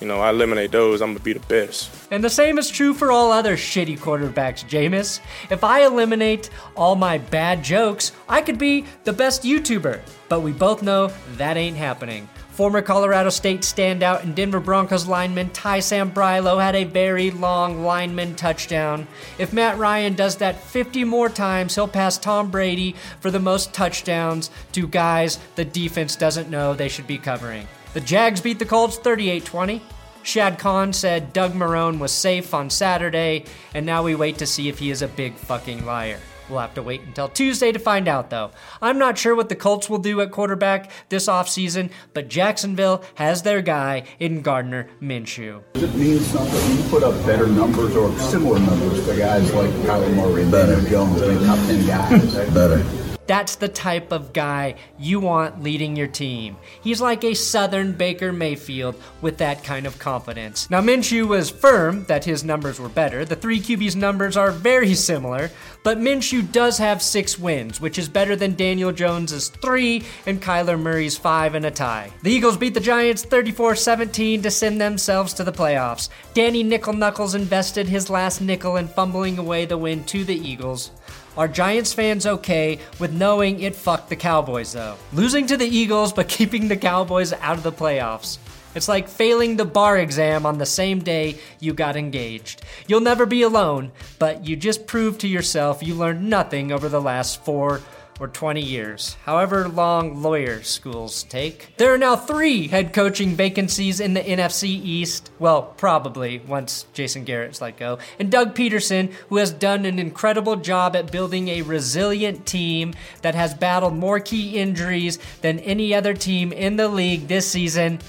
you 0.00 0.06
know, 0.06 0.20
I 0.20 0.30
eliminate 0.30 0.70
those, 0.70 1.00
I'm 1.00 1.10
gonna 1.10 1.24
be 1.24 1.32
the 1.32 1.40
best. 1.40 1.90
And 2.10 2.22
the 2.22 2.30
same 2.30 2.56
is 2.56 2.70
true 2.70 2.94
for 2.94 3.10
all 3.10 3.32
other 3.32 3.56
shitty 3.56 3.98
quarterbacks, 3.98 4.64
Jameis. 4.64 5.20
If 5.50 5.64
I 5.64 5.84
eliminate 5.84 6.50
all 6.76 6.94
my 6.94 7.18
bad 7.18 7.62
jokes, 7.62 8.12
I 8.28 8.40
could 8.40 8.58
be 8.58 8.86
the 9.04 9.12
best 9.12 9.42
YouTuber. 9.42 10.00
But 10.28 10.40
we 10.40 10.52
both 10.52 10.82
know 10.82 11.08
that 11.36 11.56
ain't 11.56 11.76
happening. 11.76 12.28
Former 12.58 12.82
Colorado 12.82 13.30
State 13.30 13.60
standout 13.60 14.24
and 14.24 14.34
Denver 14.34 14.58
Broncos 14.58 15.06
lineman 15.06 15.50
Ty 15.50 15.78
Sambrailo 15.78 16.60
had 16.60 16.74
a 16.74 16.82
very 16.82 17.30
long 17.30 17.84
lineman 17.84 18.34
touchdown. 18.34 19.06
If 19.38 19.52
Matt 19.52 19.78
Ryan 19.78 20.16
does 20.16 20.34
that 20.38 20.60
50 20.60 21.04
more 21.04 21.28
times, 21.28 21.76
he'll 21.76 21.86
pass 21.86 22.18
Tom 22.18 22.50
Brady 22.50 22.96
for 23.20 23.30
the 23.30 23.38
most 23.38 23.72
touchdowns 23.72 24.50
to 24.72 24.88
guys 24.88 25.38
the 25.54 25.64
defense 25.64 26.16
doesn't 26.16 26.50
know 26.50 26.74
they 26.74 26.88
should 26.88 27.06
be 27.06 27.16
covering. 27.16 27.68
The 27.94 28.00
Jags 28.00 28.40
beat 28.40 28.58
the 28.58 28.64
Colts 28.64 28.98
38 28.98 29.44
20. 29.44 29.80
Shad 30.24 30.58
Khan 30.58 30.92
said 30.92 31.32
Doug 31.32 31.52
Marrone 31.52 32.00
was 32.00 32.10
safe 32.10 32.52
on 32.54 32.70
Saturday, 32.70 33.44
and 33.72 33.86
now 33.86 34.02
we 34.02 34.16
wait 34.16 34.36
to 34.38 34.46
see 34.46 34.68
if 34.68 34.80
he 34.80 34.90
is 34.90 35.02
a 35.02 35.06
big 35.06 35.36
fucking 35.36 35.86
liar. 35.86 36.18
We'll 36.48 36.60
have 36.60 36.74
to 36.74 36.82
wait 36.82 37.02
until 37.02 37.28
Tuesday 37.28 37.72
to 37.72 37.78
find 37.78 38.08
out, 38.08 38.30
though. 38.30 38.50
I'm 38.80 38.98
not 38.98 39.18
sure 39.18 39.34
what 39.34 39.48
the 39.48 39.56
Colts 39.56 39.90
will 39.90 39.98
do 39.98 40.20
at 40.20 40.30
quarterback 40.30 40.90
this 41.08 41.26
offseason, 41.26 41.90
but 42.14 42.28
Jacksonville 42.28 43.02
has 43.16 43.42
their 43.42 43.60
guy 43.60 44.04
in 44.18 44.42
Gardner 44.42 44.88
Minshew. 45.00 45.62
Does 45.74 45.82
it 45.82 45.94
mean 45.94 46.20
something? 46.20 46.76
You 46.76 46.90
put 46.90 47.02
up 47.02 47.14
better 47.26 47.46
numbers 47.46 47.94
or 47.96 48.16
similar 48.18 48.58
numbers 48.60 49.04
to 49.06 49.16
guys 49.16 49.52
like 49.54 49.70
Kyler 49.70 50.14
Murray 50.14 50.50
better 50.50 50.80
Jones, 50.88 51.20
the 51.20 51.34
top 51.44 51.58
10 51.66 51.86
guys? 51.86 52.34
Better. 52.54 53.07
That's 53.28 53.56
the 53.56 53.68
type 53.68 54.10
of 54.10 54.32
guy 54.32 54.76
you 54.98 55.20
want 55.20 55.62
leading 55.62 55.94
your 55.94 56.06
team. 56.06 56.56
He's 56.82 57.02
like 57.02 57.24
a 57.24 57.34
Southern 57.34 57.92
Baker 57.92 58.32
Mayfield 58.32 59.00
with 59.20 59.36
that 59.36 59.62
kind 59.62 59.86
of 59.86 59.98
confidence. 59.98 60.70
Now, 60.70 60.80
Minshew 60.80 61.28
was 61.28 61.50
firm 61.50 62.04
that 62.06 62.24
his 62.24 62.42
numbers 62.42 62.80
were 62.80 62.88
better. 62.88 63.26
The 63.26 63.36
three 63.36 63.60
QB's 63.60 63.94
numbers 63.94 64.38
are 64.38 64.50
very 64.50 64.94
similar, 64.94 65.50
but 65.84 65.98
Minshew 65.98 66.50
does 66.52 66.78
have 66.78 67.02
six 67.02 67.38
wins, 67.38 67.82
which 67.82 67.98
is 67.98 68.08
better 68.08 68.34
than 68.34 68.54
Daniel 68.54 68.92
Jones's 68.92 69.50
three 69.50 70.04
and 70.24 70.40
Kyler 70.40 70.80
Murray's 70.80 71.18
five 71.18 71.54
in 71.54 71.66
a 71.66 71.70
tie. 71.70 72.10
The 72.22 72.32
Eagles 72.32 72.56
beat 72.56 72.72
the 72.72 72.80
Giants 72.80 73.24
34 73.24 73.76
17 73.76 74.40
to 74.40 74.50
send 74.50 74.80
themselves 74.80 75.34
to 75.34 75.44
the 75.44 75.52
playoffs. 75.52 76.08
Danny 76.32 76.62
Nickel 76.62 76.94
Knuckles 76.94 77.34
invested 77.34 77.88
his 77.88 78.08
last 78.08 78.40
nickel 78.40 78.78
in 78.78 78.88
fumbling 78.88 79.36
away 79.36 79.66
the 79.66 79.76
win 79.76 80.02
to 80.04 80.24
the 80.24 80.34
Eagles. 80.34 80.92
Are 81.38 81.46
Giants 81.46 81.92
fans 81.92 82.26
okay 82.26 82.80
with 82.98 83.12
knowing 83.12 83.60
it 83.60 83.76
fucked 83.76 84.08
the 84.08 84.16
Cowboys, 84.16 84.72
though? 84.72 84.96
Losing 85.12 85.46
to 85.46 85.56
the 85.56 85.68
Eagles, 85.68 86.12
but 86.12 86.26
keeping 86.38 86.66
the 86.66 86.76
Cowboys 86.76 87.32
out 87.32 87.56
of 87.56 87.62
the 87.62 87.70
playoffs. 87.70 88.38
It's 88.74 88.88
like 88.88 89.08
failing 89.08 89.56
the 89.56 89.64
bar 89.64 89.98
exam 89.98 90.44
on 90.44 90.58
the 90.58 90.66
same 90.66 90.98
day 90.98 91.38
you 91.60 91.74
got 91.74 91.96
engaged. 91.96 92.62
You'll 92.88 93.02
never 93.02 93.24
be 93.24 93.42
alone, 93.42 93.92
but 94.18 94.48
you 94.48 94.56
just 94.56 94.88
proved 94.88 95.20
to 95.20 95.28
yourself 95.28 95.80
you 95.80 95.94
learned 95.94 96.28
nothing 96.28 96.72
over 96.72 96.88
the 96.88 97.00
last 97.00 97.44
four 97.44 97.82
or 98.20 98.28
20 98.28 98.60
years, 98.60 99.16
however 99.24 99.68
long 99.68 100.22
lawyer 100.22 100.62
schools 100.62 101.22
take. 101.24 101.74
There 101.76 101.92
are 101.92 101.98
now 101.98 102.16
three 102.16 102.68
head 102.68 102.92
coaching 102.92 103.34
vacancies 103.34 104.00
in 104.00 104.14
the 104.14 104.20
NFC 104.20 104.64
East. 104.68 105.30
Well, 105.38 105.62
probably 105.76 106.40
once 106.40 106.86
Jason 106.92 107.24
Garrett's 107.24 107.60
let 107.60 107.76
go. 107.76 107.98
And 108.18 108.30
Doug 108.30 108.54
Pederson, 108.54 109.12
who 109.28 109.36
has 109.36 109.50
done 109.50 109.84
an 109.84 109.98
incredible 109.98 110.56
job 110.56 110.96
at 110.96 111.12
building 111.12 111.48
a 111.48 111.62
resilient 111.62 112.46
team 112.46 112.94
that 113.22 113.34
has 113.34 113.54
battled 113.54 113.94
more 113.94 114.20
key 114.20 114.58
injuries 114.58 115.18
than 115.42 115.58
any 115.60 115.94
other 115.94 116.14
team 116.14 116.52
in 116.52 116.76
the 116.76 116.88
league 116.88 117.28
this 117.28 117.48
season, 117.48 118.00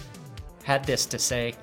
had 0.64 0.86
this 0.86 1.06
to 1.08 1.20
say. 1.20 1.56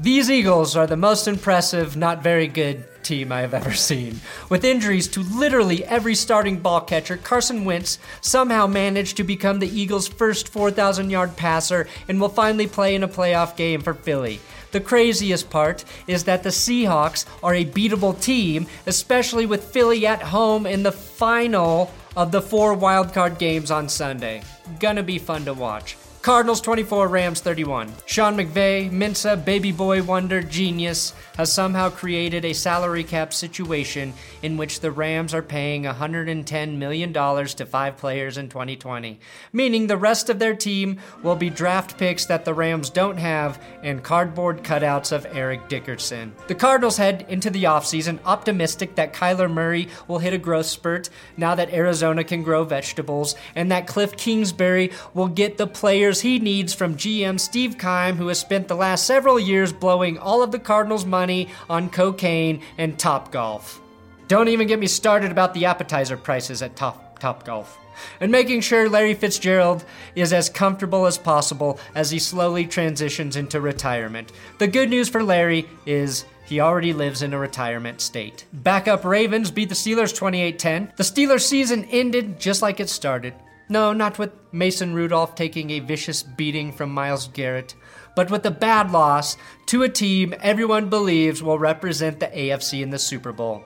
These 0.00 0.30
Eagles 0.30 0.76
are 0.76 0.86
the 0.86 0.96
most 0.96 1.26
impressive, 1.26 1.96
not 1.96 2.22
very 2.22 2.46
good 2.46 2.84
team 3.08 3.32
I 3.32 3.40
have 3.40 3.54
ever 3.54 3.72
seen. 3.72 4.20
With 4.50 4.64
injuries 4.64 5.08
to 5.08 5.22
literally 5.22 5.84
every 5.84 6.14
starting 6.14 6.58
ball 6.60 6.82
catcher, 6.82 7.16
Carson 7.16 7.64
Wentz 7.64 7.98
somehow 8.20 8.66
managed 8.66 9.16
to 9.16 9.24
become 9.24 9.58
the 9.58 9.80
Eagles' 9.80 10.06
first 10.06 10.48
4,000 10.50 11.08
yard 11.08 11.36
passer 11.36 11.88
and 12.06 12.20
will 12.20 12.28
finally 12.28 12.66
play 12.66 12.94
in 12.94 13.02
a 13.02 13.08
playoff 13.08 13.56
game 13.56 13.80
for 13.80 13.94
Philly. 13.94 14.40
The 14.70 14.80
craziest 14.80 15.48
part 15.48 15.84
is 16.06 16.24
that 16.24 16.42
the 16.42 16.50
Seahawks 16.50 17.24
are 17.42 17.54
a 17.54 17.64
beatable 17.64 18.20
team, 18.20 18.66
especially 18.86 19.46
with 19.46 19.72
Philly 19.72 20.06
at 20.06 20.20
home 20.20 20.66
in 20.66 20.82
the 20.82 20.92
final 20.92 21.90
of 22.14 22.30
the 22.30 22.42
four 22.42 22.76
wildcard 22.76 23.38
games 23.38 23.70
on 23.70 23.88
Sunday. 23.88 24.42
Gonna 24.78 25.02
be 25.02 25.18
fun 25.18 25.46
to 25.46 25.54
watch. 25.54 25.96
Cardinals 26.28 26.60
24, 26.60 27.08
Rams 27.08 27.40
31. 27.40 27.90
Sean 28.04 28.36
McVay, 28.36 28.92
Mensa, 28.92 29.34
baby 29.34 29.72
boy 29.72 30.02
wonder, 30.02 30.42
genius, 30.42 31.14
has 31.38 31.50
somehow 31.50 31.88
created 31.88 32.44
a 32.44 32.52
salary 32.52 33.02
cap 33.02 33.32
situation 33.32 34.12
in 34.42 34.58
which 34.58 34.80
the 34.80 34.90
Rams 34.90 35.32
are 35.32 35.40
paying 35.40 35.84
$110 35.84 36.76
million 36.76 37.14
to 37.14 37.64
five 37.64 37.96
players 37.96 38.36
in 38.36 38.50
2020, 38.50 39.18
meaning 39.54 39.86
the 39.86 39.96
rest 39.96 40.28
of 40.28 40.38
their 40.38 40.54
team 40.54 41.00
will 41.22 41.34
be 41.34 41.48
draft 41.48 41.96
picks 41.96 42.26
that 42.26 42.44
the 42.44 42.52
Rams 42.52 42.90
don't 42.90 43.16
have 43.16 43.58
and 43.82 44.02
cardboard 44.02 44.62
cutouts 44.62 45.12
of 45.12 45.26
Eric 45.32 45.70
Dickerson. 45.70 46.34
The 46.48 46.54
Cardinals 46.54 46.98
head 46.98 47.24
into 47.30 47.48
the 47.48 47.64
offseason 47.64 48.18
optimistic 48.26 48.96
that 48.96 49.14
Kyler 49.14 49.50
Murray 49.50 49.88
will 50.08 50.18
hit 50.18 50.34
a 50.34 50.38
growth 50.38 50.66
spurt 50.66 51.08
now 51.38 51.54
that 51.54 51.72
Arizona 51.72 52.22
can 52.22 52.42
grow 52.42 52.64
vegetables 52.64 53.34
and 53.54 53.72
that 53.72 53.86
Cliff 53.86 54.14
Kingsbury 54.14 54.92
will 55.14 55.28
get 55.28 55.56
the 55.56 55.66
players 55.66 56.17
he 56.20 56.38
needs 56.38 56.74
from 56.74 56.96
GM 56.96 57.38
Steve 57.38 57.78
Keim, 57.78 58.16
who 58.16 58.28
has 58.28 58.38
spent 58.38 58.68
the 58.68 58.76
last 58.76 59.06
several 59.06 59.38
years 59.38 59.72
blowing 59.72 60.18
all 60.18 60.42
of 60.42 60.52
the 60.52 60.58
Cardinals' 60.58 61.04
money 61.04 61.48
on 61.68 61.90
cocaine 61.90 62.62
and 62.76 62.98
Top 62.98 63.32
Golf. 63.32 63.80
Don't 64.28 64.48
even 64.48 64.66
get 64.66 64.78
me 64.78 64.86
started 64.86 65.30
about 65.30 65.54
the 65.54 65.64
appetizer 65.64 66.16
prices 66.16 66.62
at 66.62 66.76
Top, 66.76 67.18
Top 67.18 67.44
Golf. 67.44 67.78
And 68.20 68.30
making 68.30 68.60
sure 68.60 68.88
Larry 68.88 69.14
Fitzgerald 69.14 69.84
is 70.14 70.32
as 70.32 70.48
comfortable 70.48 71.06
as 71.06 71.18
possible 71.18 71.80
as 71.94 72.10
he 72.10 72.18
slowly 72.18 72.66
transitions 72.66 73.36
into 73.36 73.60
retirement. 73.60 74.32
The 74.58 74.68
good 74.68 74.90
news 74.90 75.08
for 75.08 75.22
Larry 75.22 75.68
is 75.86 76.24
he 76.44 76.60
already 76.60 76.92
lives 76.92 77.22
in 77.22 77.34
a 77.34 77.38
retirement 77.38 78.00
state. 78.00 78.44
Backup 78.52 79.04
Ravens 79.04 79.50
beat 79.50 79.68
the 79.68 79.74
Steelers 79.74 80.14
28 80.14 80.58
10. 80.58 80.92
The 80.96 81.02
Steelers 81.02 81.42
season 81.42 81.84
ended 81.90 82.40
just 82.40 82.62
like 82.62 82.80
it 82.80 82.88
started. 82.88 83.34
No, 83.68 83.92
not 83.92 84.18
with 84.18 84.32
Mason 84.50 84.94
Rudolph 84.94 85.34
taking 85.34 85.70
a 85.70 85.80
vicious 85.80 86.22
beating 86.22 86.72
from 86.72 86.90
Myles 86.90 87.28
Garrett, 87.28 87.74
but 88.16 88.30
with 88.30 88.46
a 88.46 88.50
bad 88.50 88.90
loss 88.90 89.36
to 89.66 89.82
a 89.82 89.88
team 89.88 90.34
everyone 90.40 90.88
believes 90.88 91.42
will 91.42 91.58
represent 91.58 92.18
the 92.18 92.28
AFC 92.28 92.82
in 92.82 92.90
the 92.90 92.98
Super 92.98 93.32
Bowl. 93.32 93.62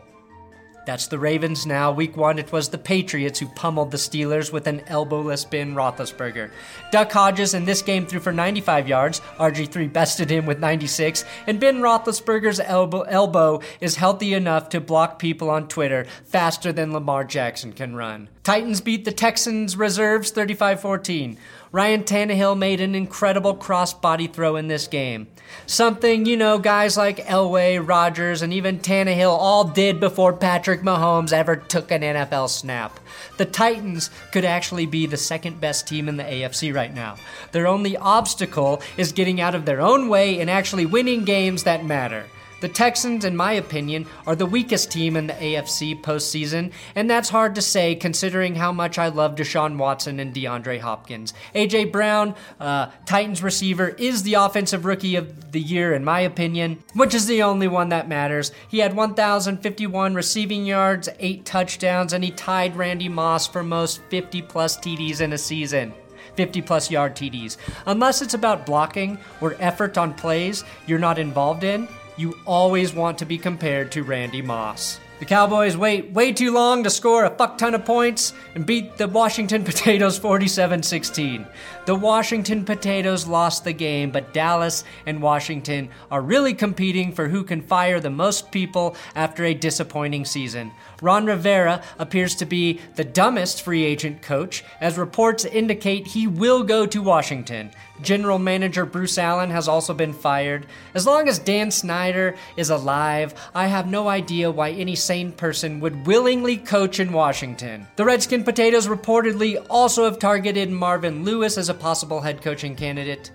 That's 0.84 1.06
the 1.06 1.18
Ravens 1.18 1.64
now. 1.64 1.92
Week 1.92 2.16
one, 2.16 2.40
it 2.40 2.50
was 2.50 2.68
the 2.68 2.78
Patriots 2.78 3.38
who 3.38 3.46
pummeled 3.46 3.92
the 3.92 3.96
Steelers 3.96 4.52
with 4.52 4.66
an 4.66 4.82
elbowless 4.88 5.44
Ben 5.44 5.74
Roethlisberger. 5.76 6.50
Duck 6.90 7.12
Hodges 7.12 7.54
in 7.54 7.64
this 7.64 7.82
game 7.82 8.04
threw 8.04 8.18
for 8.18 8.32
95 8.32 8.88
yards. 8.88 9.20
RG3 9.38 9.92
bested 9.92 10.28
him 10.28 10.44
with 10.44 10.58
96. 10.58 11.24
And 11.46 11.60
Ben 11.60 11.80
Roethlisberger's 11.80 12.58
elbow, 12.58 13.02
elbow 13.02 13.60
is 13.80 13.94
healthy 13.94 14.34
enough 14.34 14.70
to 14.70 14.80
block 14.80 15.20
people 15.20 15.50
on 15.50 15.68
Twitter 15.68 16.04
faster 16.24 16.72
than 16.72 16.92
Lamar 16.92 17.22
Jackson 17.22 17.72
can 17.72 17.94
run. 17.94 18.28
Titans 18.44 18.80
beat 18.80 19.04
the 19.04 19.12
Texans 19.12 19.76
reserves 19.76 20.32
35 20.32 20.80
14. 20.80 21.38
Ryan 21.70 22.02
Tannehill 22.02 22.58
made 22.58 22.80
an 22.80 22.96
incredible 22.96 23.54
cross-body 23.54 24.26
throw 24.26 24.56
in 24.56 24.66
this 24.66 24.88
game. 24.88 25.28
Something, 25.66 26.26
you 26.26 26.36
know, 26.36 26.58
guys 26.58 26.96
like 26.96 27.24
Elway, 27.26 27.78
Rodgers, 27.78 28.42
and 28.42 28.52
even 28.52 28.80
Tannehill 28.80 29.30
all 29.30 29.62
did 29.62 30.00
before 30.00 30.32
Patrick 30.32 30.82
Mahomes 30.82 31.32
ever 31.32 31.54
took 31.54 31.92
an 31.92 32.02
NFL 32.02 32.50
snap. 32.50 32.98
The 33.38 33.46
Titans 33.46 34.10
could 34.32 34.44
actually 34.44 34.86
be 34.86 35.06
the 35.06 35.16
second 35.16 35.60
best 35.60 35.86
team 35.86 36.08
in 36.08 36.16
the 36.16 36.24
AFC 36.24 36.74
right 36.74 36.92
now. 36.92 37.16
Their 37.52 37.68
only 37.68 37.96
obstacle 37.96 38.82
is 38.96 39.12
getting 39.12 39.40
out 39.40 39.54
of 39.54 39.66
their 39.66 39.80
own 39.80 40.08
way 40.08 40.40
and 40.40 40.50
actually 40.50 40.84
winning 40.84 41.24
games 41.24 41.62
that 41.62 41.84
matter. 41.84 42.24
The 42.62 42.68
Texans, 42.68 43.24
in 43.24 43.34
my 43.34 43.54
opinion, 43.54 44.06
are 44.24 44.36
the 44.36 44.46
weakest 44.46 44.92
team 44.92 45.16
in 45.16 45.26
the 45.26 45.32
AFC 45.32 46.00
postseason, 46.00 46.70
and 46.94 47.10
that's 47.10 47.28
hard 47.28 47.56
to 47.56 47.60
say 47.60 47.96
considering 47.96 48.54
how 48.54 48.70
much 48.70 48.98
I 49.00 49.08
love 49.08 49.34
Deshaun 49.34 49.78
Watson 49.78 50.20
and 50.20 50.32
DeAndre 50.32 50.78
Hopkins. 50.78 51.34
A.J. 51.56 51.86
Brown, 51.86 52.36
uh, 52.60 52.92
Titans 53.04 53.42
receiver, 53.42 53.88
is 53.88 54.22
the 54.22 54.34
offensive 54.34 54.84
rookie 54.84 55.16
of 55.16 55.50
the 55.50 55.60
year, 55.60 55.92
in 55.92 56.04
my 56.04 56.20
opinion, 56.20 56.84
which 56.94 57.16
is 57.16 57.26
the 57.26 57.42
only 57.42 57.66
one 57.66 57.88
that 57.88 58.06
matters. 58.06 58.52
He 58.68 58.78
had 58.78 58.94
1,051 58.94 60.14
receiving 60.14 60.64
yards, 60.64 61.08
8 61.18 61.44
touchdowns, 61.44 62.12
and 62.12 62.22
he 62.22 62.30
tied 62.30 62.76
Randy 62.76 63.08
Moss 63.08 63.44
for 63.44 63.64
most 63.64 64.00
50 64.02 64.40
plus 64.42 64.76
TDs 64.76 65.20
in 65.20 65.32
a 65.32 65.38
season. 65.38 65.92
50 66.36 66.62
plus 66.62 66.92
yard 66.92 67.16
TDs. 67.16 67.56
Unless 67.86 68.22
it's 68.22 68.34
about 68.34 68.64
blocking 68.64 69.18
or 69.40 69.56
effort 69.58 69.98
on 69.98 70.14
plays 70.14 70.64
you're 70.86 70.98
not 70.98 71.18
involved 71.18 71.64
in, 71.64 71.88
you 72.16 72.38
always 72.46 72.92
want 72.92 73.18
to 73.18 73.24
be 73.24 73.38
compared 73.38 73.92
to 73.92 74.02
Randy 74.02 74.42
Moss. 74.42 75.00
The 75.22 75.26
Cowboys 75.26 75.76
wait 75.76 76.10
way 76.10 76.32
too 76.32 76.52
long 76.52 76.82
to 76.82 76.90
score 76.90 77.24
a 77.24 77.30
fuck 77.30 77.56
ton 77.56 77.76
of 77.76 77.84
points 77.84 78.32
and 78.56 78.66
beat 78.66 78.96
the 78.96 79.06
Washington 79.06 79.62
Potatoes 79.64 80.18
47 80.18 80.82
16. 80.82 81.46
The 81.86 81.94
Washington 81.94 82.64
Potatoes 82.64 83.28
lost 83.28 83.62
the 83.62 83.72
game, 83.72 84.10
but 84.10 84.32
Dallas 84.32 84.82
and 85.06 85.22
Washington 85.22 85.90
are 86.10 86.20
really 86.20 86.54
competing 86.54 87.12
for 87.12 87.28
who 87.28 87.44
can 87.44 87.62
fire 87.62 88.00
the 88.00 88.10
most 88.10 88.50
people 88.50 88.96
after 89.14 89.44
a 89.44 89.54
disappointing 89.54 90.24
season. 90.24 90.72
Ron 91.00 91.26
Rivera 91.26 91.84
appears 92.00 92.34
to 92.34 92.44
be 92.44 92.80
the 92.96 93.04
dumbest 93.04 93.62
free 93.62 93.84
agent 93.84 94.22
coach, 94.22 94.64
as 94.80 94.98
reports 94.98 95.44
indicate 95.44 96.08
he 96.08 96.26
will 96.26 96.64
go 96.64 96.84
to 96.84 97.00
Washington. 97.00 97.70
General 98.00 98.38
manager 98.38 98.86
Bruce 98.86 99.18
Allen 99.18 99.50
has 99.50 99.68
also 99.68 99.94
been 99.94 100.12
fired. 100.12 100.66
As 100.94 101.06
long 101.06 101.28
as 101.28 101.38
Dan 101.38 101.70
Snyder 101.70 102.34
is 102.56 102.70
alive, 102.70 103.34
I 103.54 103.66
have 103.66 103.86
no 103.86 104.08
idea 104.08 104.50
why 104.50 104.70
any 104.70 104.96
sane 104.96 105.32
person 105.32 105.80
would 105.80 106.06
willingly 106.06 106.56
coach 106.56 106.98
in 106.98 107.12
Washington. 107.12 107.86
The 107.96 108.04
Redskin 108.04 108.44
Potatoes 108.44 108.88
reportedly 108.88 109.64
also 109.68 110.04
have 110.04 110.18
targeted 110.18 110.70
Marvin 110.70 111.24
Lewis 111.24 111.58
as 111.58 111.68
a 111.68 111.74
possible 111.74 112.20
head 112.20 112.42
coaching 112.42 112.74
candidate. 112.74 113.30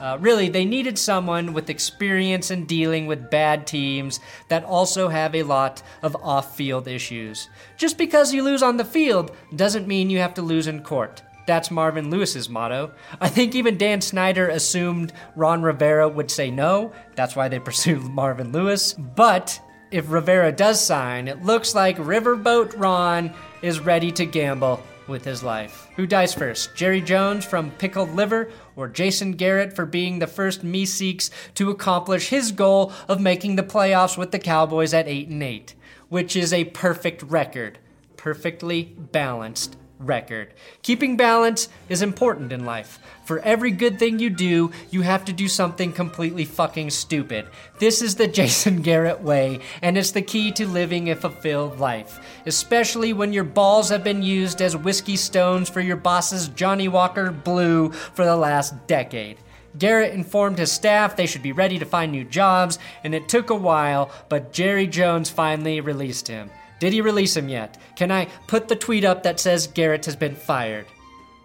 Uh, 0.00 0.16
really, 0.20 0.48
they 0.48 0.64
needed 0.64 0.96
someone 0.96 1.52
with 1.52 1.70
experience 1.70 2.50
in 2.50 2.64
dealing 2.66 3.06
with 3.06 3.30
bad 3.30 3.66
teams 3.66 4.20
that 4.48 4.64
also 4.64 5.08
have 5.08 5.34
a 5.34 5.42
lot 5.42 5.82
of 6.02 6.16
off 6.22 6.56
field 6.56 6.86
issues. 6.86 7.48
Just 7.76 7.98
because 7.98 8.32
you 8.32 8.42
lose 8.42 8.62
on 8.62 8.76
the 8.76 8.84
field 8.84 9.36
doesn't 9.56 9.88
mean 9.88 10.08
you 10.08 10.18
have 10.18 10.34
to 10.34 10.42
lose 10.42 10.68
in 10.68 10.82
court. 10.82 11.22
That's 11.48 11.70
Marvin 11.70 12.10
Lewis's 12.10 12.50
motto. 12.50 12.92
I 13.22 13.30
think 13.30 13.54
even 13.54 13.78
Dan 13.78 14.02
Snyder 14.02 14.48
assumed 14.48 15.14
Ron 15.34 15.62
Rivera 15.62 16.06
would 16.06 16.30
say 16.30 16.50
no. 16.50 16.92
That's 17.14 17.34
why 17.34 17.48
they 17.48 17.58
pursued 17.70 18.02
Marvin 18.02 18.52
Lewis. 18.52 18.92
But 18.92 19.58
if 19.90 20.10
Rivera 20.10 20.52
does 20.52 20.78
sign, 20.78 21.26
it 21.26 21.42
looks 21.42 21.74
like 21.74 21.96
Riverboat 21.96 22.78
Ron 22.78 23.32
is 23.62 23.80
ready 23.80 24.12
to 24.12 24.26
gamble 24.26 24.82
with 25.06 25.24
his 25.24 25.42
life. 25.42 25.88
Who 25.96 26.06
dies 26.06 26.34
first? 26.34 26.76
Jerry 26.76 27.00
Jones 27.00 27.46
from 27.46 27.70
Pickled 27.70 28.14
Liver 28.14 28.50
or 28.76 28.86
Jason 28.86 29.32
Garrett 29.32 29.74
for 29.74 29.86
being 29.86 30.18
the 30.18 30.26
first 30.26 30.62
Meeseeks 30.62 31.30
to 31.54 31.70
accomplish 31.70 32.28
his 32.28 32.52
goal 32.52 32.92
of 33.08 33.22
making 33.22 33.56
the 33.56 33.62
playoffs 33.62 34.18
with 34.18 34.32
the 34.32 34.38
Cowboys 34.38 34.92
at 34.92 35.08
8 35.08 35.30
and 35.30 35.42
8, 35.42 35.74
which 36.10 36.36
is 36.36 36.52
a 36.52 36.64
perfect 36.64 37.22
record. 37.22 37.78
Perfectly 38.18 38.94
balanced 38.98 39.78
record. 39.98 40.52
Keeping 40.82 41.16
balance 41.16 41.68
is 41.88 42.02
important 42.02 42.52
in 42.52 42.64
life. 42.64 42.98
For 43.24 43.40
every 43.40 43.70
good 43.70 43.98
thing 43.98 44.18
you 44.18 44.30
do, 44.30 44.70
you 44.90 45.02
have 45.02 45.24
to 45.26 45.32
do 45.32 45.48
something 45.48 45.92
completely 45.92 46.44
fucking 46.44 46.90
stupid. 46.90 47.46
This 47.78 48.00
is 48.00 48.14
the 48.14 48.28
Jason 48.38 48.82
Garrett 48.82 49.20
way, 49.20 49.60
and 49.82 49.98
it's 49.98 50.12
the 50.12 50.22
key 50.22 50.52
to 50.52 50.66
living 50.66 51.10
a 51.10 51.16
fulfilled 51.16 51.78
life, 51.78 52.20
especially 52.46 53.12
when 53.12 53.32
your 53.32 53.44
balls 53.44 53.88
have 53.90 54.04
been 54.04 54.22
used 54.22 54.62
as 54.62 54.76
whiskey 54.76 55.16
stones 55.16 55.68
for 55.68 55.80
your 55.80 55.96
boss's 55.96 56.48
Johnnie 56.48 56.88
Walker 56.88 57.30
Blue 57.30 57.90
for 57.90 58.24
the 58.24 58.36
last 58.36 58.86
decade. 58.86 59.38
Garrett 59.76 60.14
informed 60.14 60.58
his 60.58 60.72
staff 60.72 61.14
they 61.14 61.26
should 61.26 61.42
be 61.42 61.52
ready 61.52 61.78
to 61.78 61.84
find 61.84 62.10
new 62.10 62.24
jobs, 62.24 62.78
and 63.04 63.14
it 63.14 63.28
took 63.28 63.50
a 63.50 63.54
while, 63.54 64.10
but 64.28 64.52
Jerry 64.52 64.86
Jones 64.86 65.30
finally 65.30 65.80
released 65.80 66.26
him. 66.26 66.50
Did 66.80 66.92
he 66.92 67.00
release 67.00 67.36
him 67.36 67.48
yet? 67.48 67.78
Can 67.96 68.10
I 68.12 68.26
put 68.46 68.68
the 68.68 68.76
tweet 68.76 69.04
up 69.04 69.22
that 69.22 69.40
says 69.40 69.66
Garrett 69.66 70.04
has 70.04 70.16
been 70.16 70.34
fired? 70.34 70.86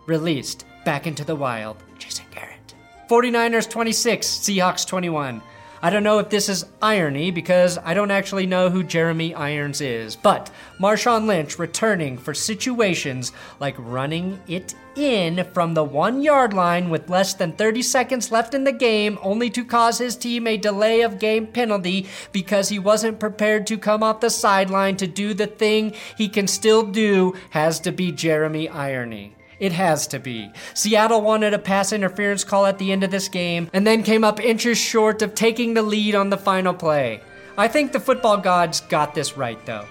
Released. 0.06 0.66
Back 0.86 1.08
into 1.08 1.24
the 1.24 1.36
wild. 1.36 1.78
Jason 1.98 2.26
Garrett. 2.34 2.76
49ers 3.10 3.70
26, 3.70 4.28
Seahawks 4.28 4.86
21. 4.86 5.42
I 5.84 5.90
don't 5.90 6.04
know 6.04 6.20
if 6.20 6.30
this 6.30 6.48
is 6.48 6.66
irony 6.82 7.30
because 7.30 7.78
I 7.78 7.94
don't 7.94 8.10
actually 8.10 8.46
know 8.46 8.70
who 8.70 8.86
Jeremy 8.86 9.36
Irons 9.36 9.82
is, 9.82 10.16
but 10.16 10.50
Marshawn 10.80 11.28
Lynch 11.28 11.60
returning 11.60 12.18
for 12.18 12.34
situations 12.34 13.34
like 13.60 13.76
running 13.78 14.40
it 14.48 14.76
in 14.96 15.46
from 15.54 15.74
the 15.74 15.84
one 15.84 16.22
yard 16.22 16.54
line 16.54 16.90
with 16.90 17.10
less 17.10 17.34
than 17.34 17.52
30 17.52 17.82
seconds 17.82 18.32
left 18.32 18.54
in 18.54 18.64
the 18.64 18.72
game, 18.72 19.20
only 19.22 19.50
to 19.50 19.66
cause 19.66 19.98
his 19.98 20.16
team 20.16 20.48
a 20.48 20.56
delay 20.56 21.02
of 21.02 21.20
game 21.20 21.48
penalty 21.48 22.08
because 22.32 22.70
he 22.70 22.80
wasn't 22.80 23.20
prepared 23.20 23.68
to 23.68 23.78
come 23.78 24.04
off 24.04 24.22
the 24.22 24.30
sideline 24.30 24.96
to 24.96 25.06
do 25.06 25.34
the 25.34 25.48
thing 25.48 25.94
he 26.18 26.30
can 26.30 26.48
still 26.48 26.84
do, 26.84 27.34
has 27.50 27.82
to 27.82 27.92
be 27.92 28.10
Jeremy 28.10 28.70
Irony. 28.70 29.36
It 29.60 29.72
has 29.72 30.08
to 30.08 30.20
be. 30.20 30.52
Seattle 30.74 31.22
wanted 31.22 31.54
a 31.54 31.60
pass 31.60 31.94
interference 31.94 32.44
call 32.44 32.66
at 32.66 32.78
the 32.78 32.92
end 32.92 33.04
of 33.04 33.12
this 33.12 33.28
game 33.28 33.70
and 33.74 33.86
then 33.86 34.04
came 34.04 34.24
up 34.24 34.40
inches 34.40 34.78
short 34.78 35.22
of 35.22 35.36
taking 35.36 35.74
the 35.74 35.82
lead 35.82 36.16
on 36.16 36.30
the 36.30 36.38
final 36.38 36.74
play. 36.74 37.22
I 37.58 37.68
think 37.68 37.92
the 37.92 38.00
football 38.00 38.38
gods 38.38 38.82
got 38.82 39.14
this 39.14 39.38
right, 39.38 39.64
though. 39.66 39.86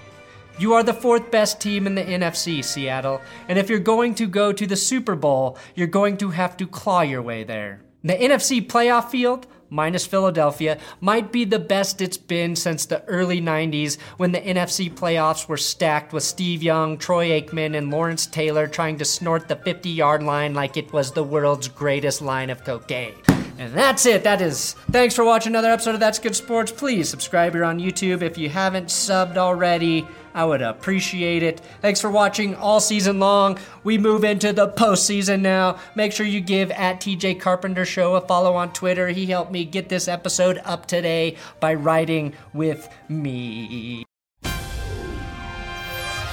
You 0.59 0.75
are 0.75 0.83
the 0.83 0.93
fourth 0.93 1.31
best 1.31 1.61
team 1.61 1.87
in 1.87 1.95
the 1.95 2.05
NFC, 2.05 2.63
Seattle, 2.63 3.21
and 3.49 3.59
if 3.59 3.71
you're 3.71 3.79
going 3.79 4.15
to 4.17 4.27
go 4.27 4.53
to 4.53 4.67
the 4.67 4.77
Super 4.77 5.15
Bowl, 5.15 5.57
you're 5.75 5.87
going 5.87 6.17
to 6.19 6.31
have 6.31 6.57
to 6.59 6.67
claw 6.67 7.01
your 7.01 7.23
way 7.23 7.43
there. 7.43 7.83
The 8.05 8.15
NFC 8.15 8.67
playoff 8.67 9.11
field, 9.11 9.47
minus 9.73 10.07
Philadelphia, 10.07 10.79
might 11.01 11.33
be 11.33 11.45
the 11.45 11.59
best 11.59 12.01
it's 12.01 12.19
been 12.19 12.55
since 12.55 12.87
the 12.87 13.03
early 13.05 13.41
90s 13.41 13.99
when 14.19 14.33
the 14.33 14.41
NFC 14.41 14.93
playoffs 14.93 15.49
were 15.49 15.57
stacked 15.57 16.13
with 16.13 16.23
Steve 16.23 16.63
Young, 16.63 16.99
Troy 16.99 17.41
Aikman, 17.41 17.77
and 17.77 17.91
Lawrence 17.91 18.27
Taylor 18.27 18.69
trying 18.69 18.99
to 18.99 19.05
snort 19.05 19.49
the 19.49 19.57
50 19.57 19.89
yard 19.89 20.23
line 20.23 20.55
like 20.55 20.77
it 20.77 20.93
was 20.93 21.13
the 21.13 21.25
world's 21.25 21.69
greatest 21.69 22.23
line 22.23 22.51
of 22.51 22.63
cocaine. 22.65 23.15
And 23.59 23.73
that's 23.75 24.07
it. 24.07 24.25
That 24.25 24.41
is. 24.41 24.75
Thanks 24.91 25.15
for 25.15 25.25
watching 25.25 25.53
another 25.53 25.71
episode 25.71 25.95
of 25.95 26.01
That's 26.01 26.19
Good 26.19 26.35
Sports. 26.35 26.73
Please 26.73 27.09
subscribe 27.09 27.53
here 27.53 27.65
on 27.65 27.79
YouTube 27.79 28.23
if 28.23 28.39
you 28.39 28.49
haven't 28.49 28.87
subbed 28.87 29.37
already. 29.37 30.07
I 30.35 30.45
would 30.45 30.63
appreciate 30.63 31.43
it. 31.43 31.61
Thanks 31.83 32.01
for 32.01 32.11
watching 32.11 32.55
all 32.55 32.81
season 32.81 33.21
long. 33.21 33.59
We 33.85 33.99
move 33.99 34.25
into 34.25 34.53
the 34.53 34.69
postseason 34.69 35.41
now. 35.41 35.79
Make 35.95 36.13
sure 36.13 36.25
you 36.25 36.41
give 36.41 36.71
at 36.71 37.01
TJ 37.01 37.41
Carpenter 37.41 37.85
Show 37.85 38.15
a 38.15 38.21
follow 38.23 38.55
on 38.55 38.73
Twitter. 38.73 39.09
He 39.09 39.27
helped 39.27 39.53
me 39.53 39.65
get 39.65 39.89
this 39.89 40.09
episode 40.09 40.61
up 40.65 40.87
today 40.87 41.37
by 41.61 41.75
writing 41.75 42.33
with 42.55 42.89
me. 43.09 44.05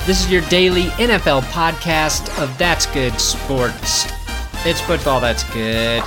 This 0.06 0.24
is 0.24 0.32
your 0.32 0.42
daily 0.44 0.86
NFL 0.96 1.42
podcast 1.52 2.42
of 2.42 2.58
That's 2.58 2.86
Good 2.88 3.20
Sports. 3.20 4.08
It's 4.66 4.82
football 4.82 5.20
that's 5.20 5.44
good. 5.54 6.04